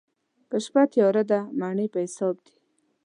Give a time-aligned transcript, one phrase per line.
[0.49, 2.55] که شپه تياره ده، مڼې په حساب دي.